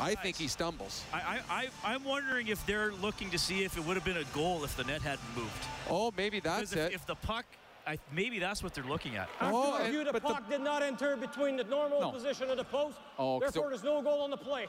I 0.00 0.16
think 0.16 0.36
he 0.36 0.48
stumbles. 0.48 1.04
I, 1.12 1.18
I, 1.18 1.40
I, 1.48 1.68
I'm 1.94 2.02
wondering 2.04 2.48
if 2.48 2.64
they're 2.66 2.92
looking 2.92 3.30
to 3.30 3.38
see 3.38 3.62
if 3.62 3.76
it 3.76 3.84
would 3.86 3.94
have 3.96 4.04
been 4.04 4.16
a 4.16 4.24
goal 4.34 4.64
if 4.64 4.76
the 4.76 4.82
net 4.84 5.02
hadn't 5.02 5.20
moved. 5.36 5.50
Oh, 5.88 6.12
maybe 6.16 6.40
that's 6.40 6.70
Because 6.70 6.86
it. 6.86 6.94
if, 6.94 7.00
if 7.02 7.06
the 7.06 7.14
puck, 7.14 7.44
I, 7.86 7.98
maybe 8.12 8.40
that's 8.40 8.62
what 8.64 8.74
they're 8.74 8.82
looking 8.84 9.14
at. 9.16 9.28
Oh, 9.40 9.74
After 9.74 9.84
and- 9.84 9.94
review, 9.94 10.04
the 10.04 10.12
but 10.12 10.22
the- 10.22 10.28
puck 10.28 10.48
did 10.50 10.60
not 10.60 10.82
enter 10.82 11.16
between 11.16 11.56
the 11.56 11.64
normal 11.64 12.00
No. 12.00 12.10
position 12.10 12.50
of 12.50 12.56
the 12.56 12.64
post. 12.64 12.96
Oh, 13.18 13.38
Therefore, 13.38 13.66
it- 13.66 13.70
there's 13.70 13.84
no 13.84 14.02
goal 14.02 14.22
on 14.22 14.30
the 14.30 14.36
play. 14.36 14.66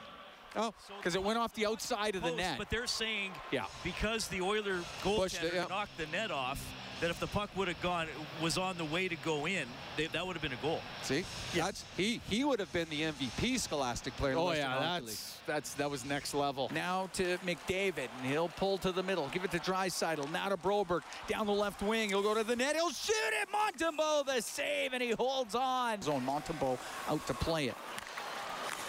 oh, 0.54 0.72
Because 0.98 1.16
it 1.16 1.22
went 1.22 1.38
off 1.38 1.52
the 1.54 1.66
outside 1.66 2.14
of 2.14 2.22
the 2.22 2.28
Post, 2.28 2.38
net. 2.38 2.58
But 2.58 2.70
they're 2.70 2.86
saying 2.86 3.32
Yeah. 3.50 3.64
because 3.82 4.28
the 4.28 4.40
Oiler 4.40 4.78
Pushed 5.02 5.42
it, 5.42 5.50
goaltender 5.50 5.54
yeah. 5.54 5.66
knocked 5.68 5.96
the 5.98 6.06
net 6.06 6.30
off, 6.30 6.64
that 7.02 7.10
if 7.10 7.18
the 7.18 7.26
puck 7.26 7.50
would 7.56 7.66
have 7.66 7.82
gone, 7.82 8.06
was 8.40 8.56
on 8.56 8.78
the 8.78 8.84
way 8.84 9.08
to 9.08 9.16
go 9.16 9.46
in, 9.46 9.66
they, 9.96 10.06
that 10.06 10.24
would 10.24 10.34
have 10.34 10.42
been 10.42 10.52
a 10.52 10.62
goal. 10.62 10.80
see? 11.02 11.24
That's, 11.52 11.84
he, 11.96 12.20
he 12.30 12.44
would 12.44 12.60
have 12.60 12.72
been 12.72 12.88
the 12.90 13.02
MVP 13.02 13.58
Scholastic 13.58 14.16
player. 14.16 14.36
Oh 14.36 14.52
yeah, 14.52 14.68
Hockey 14.68 15.06
League. 15.06 15.08
that's 15.08 15.40
that's 15.44 15.74
that 15.74 15.90
was 15.90 16.04
next 16.04 16.32
level. 16.32 16.70
Now 16.72 17.10
to 17.14 17.36
McDavid, 17.38 18.08
and 18.18 18.30
he'll 18.30 18.48
pull 18.48 18.78
to 18.78 18.92
the 18.92 19.02
middle, 19.02 19.28
give 19.32 19.42
it 19.42 19.50
to 19.50 19.58
Draisaitl. 19.58 20.30
Now 20.30 20.48
to 20.48 20.56
Broberg, 20.56 21.00
down 21.26 21.46
the 21.46 21.52
left 21.52 21.82
wing. 21.82 22.10
He'll 22.10 22.22
go 22.22 22.34
to 22.34 22.44
the 22.44 22.54
net. 22.54 22.76
He'll 22.76 22.90
shoot 22.90 23.14
it. 23.42 23.48
Montembeault 23.52 24.26
the 24.26 24.40
save, 24.40 24.92
and 24.92 25.02
he 25.02 25.10
holds 25.10 25.56
on. 25.56 26.00
Zone 26.02 26.22
Montembeault 26.24 26.78
out 27.08 27.26
to 27.26 27.34
play 27.34 27.66
it. 27.66 27.74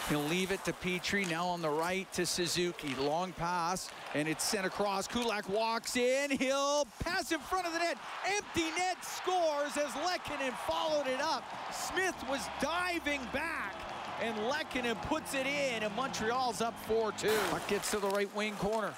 He'll 0.10 0.20
leave 0.24 0.52
it 0.52 0.64
to 0.66 0.74
Petry. 0.74 1.30
Now 1.30 1.48
on 1.48 1.62
the 1.62 1.70
right 1.70 2.12
to 2.14 2.26
Suzuki. 2.26 2.94
Long 2.96 3.32
pass, 3.32 3.90
and 4.14 4.28
it's 4.28 4.44
sent 4.44 4.66
across. 4.66 5.08
Kulak 5.08 5.48
walks 5.48 5.96
in. 5.96 6.32
He'll 6.32 6.86
pass 7.00 7.32
in 7.32 7.40
front 7.40 7.68
of 7.68 7.74
the 7.74 7.80
net. 7.80 7.98
Empty 8.28 8.70
net 8.78 8.98
scores 9.04 9.78
as 9.78 9.92
Lehkonen 10.04 10.54
followed 10.68 11.08
it 11.08 11.22
up. 11.22 11.44
Smith 11.72 12.16
was 12.30 12.42
diving 12.62 13.22
back, 13.32 13.76
and 14.22 14.36
Lehkonen 14.52 15.02
puts 15.04 15.34
it 15.34 15.48
in, 15.48 15.84
and 15.84 15.96
Montreal's 15.96 16.62
up 16.62 16.76
4-2. 16.88 17.32
Puck 17.50 17.68
gets 17.68 17.92
to 17.92 18.00
the 18.00 18.10
right 18.10 18.34
wing 18.36 18.56
corner. 18.56 18.94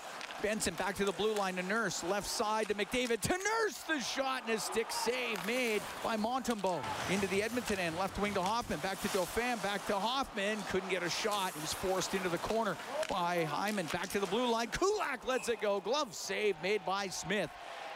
Benson 0.46 0.75
back 0.75 0.96
to 0.96 1.06
the 1.06 1.12
blue 1.14 1.34
line 1.34 1.56
to 1.56 1.64
Nurse. 1.64 2.04
Left 2.04 2.28
side 2.28 2.68
to 2.68 2.75
McDavid. 2.75 3.20
To 3.20 3.32
Nurse, 3.32 3.78
the 3.88 4.00
shot 4.00 4.44
and 4.46 4.56
a 4.56 4.60
stick 4.60 4.92
save 4.92 5.44
made 5.48 5.82
by 6.04 6.18
Montembeault. 6.18 6.84
Into 7.10 7.25
the 7.30 7.42
Edmonton 7.42 7.80
end. 7.80 7.98
Left 7.98 8.20
wing 8.20 8.36
to 8.36 8.44
Hoffman. 8.44 8.78
Back 8.82 9.02
to 9.02 9.08
Dauphin. 9.08 9.58
Back 9.64 9.84
to 9.88 9.96
Hoffman. 9.96 10.60
Couldn't 10.70 10.90
get 10.90 11.02
a 11.02 11.10
shot. 11.10 11.52
He 11.56 11.62
was 11.62 11.74
forced 11.74 12.14
into 12.14 12.30
the 12.30 12.38
corner 12.38 12.78
by 13.10 13.46
Hyman. 13.46 13.88
Back 13.88 14.10
to 14.10 14.20
the 14.20 14.28
blue 14.28 14.48
line. 14.48 14.68
Kulak 14.68 15.25
lets 15.25 15.50
it 15.50 15.62
go. 15.62 15.80
Glove 15.80 16.14
save 16.14 16.56
made 16.62 16.86
by 16.86 17.08
Smith. 17.08 17.50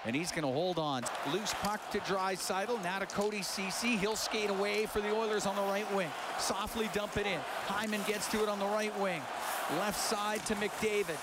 And 0.05 0.15
he's 0.15 0.31
going 0.31 0.41
to 0.41 0.51
hold 0.51 0.79
on. 0.79 1.03
Loose 1.31 1.53
puck 1.61 1.91
to 1.91 1.99
Dry 1.99 2.33
Draisaitl. 2.33 2.81
Now 2.81 2.97
to 2.97 3.05
Cody 3.05 3.43
Ceci. 3.43 3.95
He'll 3.95 4.15
skate 4.15 4.49
away 4.49 4.87
for 4.87 5.01
the 5.01 5.15
Oilers 5.15 5.45
on 5.45 5.55
the 5.55 5.61
right 5.61 5.93
wing. 5.93 6.09
Softly 6.39 6.89
dump 6.95 7.15
it 7.17 7.27
in. 7.27 7.39
Hyman 7.67 8.01
gets 8.07 8.27
to 8.31 8.41
it 8.41 8.49
on 8.49 8.57
the 8.57 8.65
right 8.65 8.97
wing. 8.99 9.21
Left 9.77 9.99
side 9.99 10.43
to 10.47 10.55
McDavid. 10.55 11.17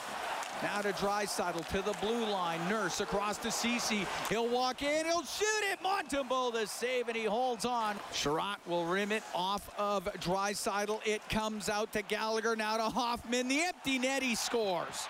Now 0.62 0.80
to 0.80 0.92
Draisaitl 0.92 1.68
to 1.68 1.82
the 1.82 1.96
blue 2.00 2.24
line. 2.26 2.60
Nurse 2.68 3.00
across 3.00 3.36
to 3.38 3.50
Ceci. 3.50 4.06
He'll 4.28 4.48
walk 4.48 4.82
in. 4.82 5.04
He'll 5.04 5.22
shoot 5.22 5.46
it. 5.70 5.78
Montembeault 5.82 6.54
the 6.54 6.66
save, 6.66 7.08
and 7.08 7.16
he 7.16 7.24
holds 7.24 7.64
on. 7.64 7.96
Sherratt 8.12 8.56
will 8.66 8.86
rim 8.86 9.12
it 9.12 9.22
off 9.34 9.70
of 9.78 10.04
Draisaitl. 10.14 11.00
It 11.06 11.26
comes 11.28 11.68
out 11.68 11.92
to 11.92 12.02
Gallagher. 12.02 12.56
Now 12.56 12.78
to 12.78 12.84
Hoffman. 12.84 13.48
The 13.48 13.62
empty 13.64 13.98
net. 13.98 14.22
He 14.22 14.34
scores. 14.34 15.08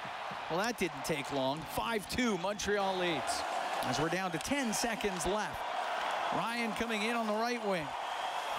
Well, 0.51 0.59
that 0.59 0.79
didn't 0.79 1.05
take 1.05 1.33
long. 1.33 1.61
5-2. 1.77 2.41
Montreal 2.41 2.99
leads. 2.99 3.43
As 3.83 4.01
we're 4.01 4.09
down 4.09 4.33
to 4.33 4.39
10 4.39 4.73
seconds 4.73 5.27
left. 5.27 5.57
Ryan 6.35 6.73
coming 6.73 7.03
in 7.05 7.15
on 7.15 7.29
the 7.29 7.35
right 7.35 7.65
wing. 7.69 7.87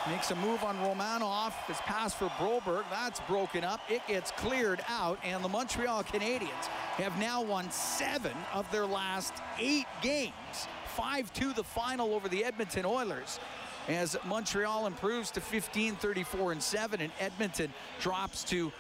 Makes 0.10 0.32
a 0.32 0.36
move 0.36 0.64
on 0.64 0.78
Romanov. 0.78 1.52
His 1.68 1.78
pass 1.80 2.14
for 2.14 2.30
Broberg. 2.38 2.86
That's 2.90 3.20
broken 3.22 3.66
up. 3.66 3.82
It 3.90 4.02
gets 4.08 4.32
cleared 4.32 4.80
out. 4.88 5.20
And 5.22 5.44
the 5.44 5.50
Montreal 5.50 6.04
Canadiens 6.06 6.66
have 6.96 7.18
now 7.20 7.42
won 7.42 7.70
seven 7.72 8.32
of 8.54 8.70
their 8.72 8.86
last 8.86 9.34
eight 9.60 9.86
games. 10.02 10.34
5-2 10.98 11.54
the 11.54 11.64
final 11.64 12.14
over 12.14 12.30
the 12.30 12.46
Edmonton 12.46 12.86
Oilers. 12.86 13.40
As 13.90 14.16
Montreal 14.26 14.88
improves 14.88 15.30
to 15.32 15.42
15, 15.42 15.96
34, 15.96 16.54
and 16.54 16.64
7, 16.64 17.02
and 17.02 17.12
Edmonton 17.20 17.74
drops 18.00 18.46
to 18.46 18.72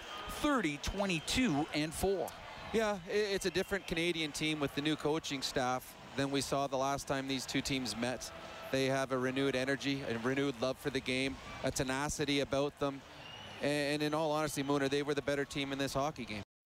30, 0.41 0.79
22, 0.81 1.65
and 1.73 1.93
4. 1.93 2.29
Yeah, 2.73 2.97
it's 3.09 3.45
a 3.45 3.51
different 3.51 3.85
Canadian 3.85 4.31
team 4.31 4.59
with 4.59 4.73
the 4.75 4.81
new 4.81 4.95
coaching 4.95 5.41
staff 5.41 5.93
than 6.15 6.31
we 6.31 6.41
saw 6.41 6.67
the 6.67 6.77
last 6.77 7.07
time 7.07 7.27
these 7.27 7.45
two 7.45 7.61
teams 7.61 7.95
met. 7.97 8.31
They 8.71 8.85
have 8.87 9.11
a 9.11 9.17
renewed 9.17 9.55
energy, 9.55 10.03
a 10.09 10.17
renewed 10.19 10.55
love 10.61 10.77
for 10.77 10.89
the 10.89 10.99
game, 10.99 11.35
a 11.63 11.71
tenacity 11.71 12.41
about 12.41 12.77
them. 12.79 13.01
And 13.61 14.03
in 14.03 14.13
all 14.13 14.31
honesty, 14.31 14.63
Mooner, 14.63 14.89
they 14.89 15.03
were 15.03 15.13
the 15.13 15.21
better 15.21 15.45
team 15.45 15.71
in 15.71 15.79
this 15.79 15.93
hockey 15.93 16.25
game. 16.25 16.46